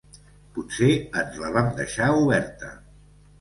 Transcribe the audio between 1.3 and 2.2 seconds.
la vam deixar